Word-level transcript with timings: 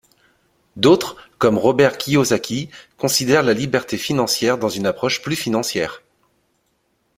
D'autres, 0.77 1.15
comme 1.37 1.59
Robert 1.59 1.99
Kiyosaki, 1.99 2.71
considèrent 2.97 3.43
la 3.43 3.53
liberté 3.53 3.99
financière 3.99 4.57
dans 4.57 4.67
une 4.67 4.87
approche 4.87 5.21
plus 5.21 5.35
financière. 5.35 6.01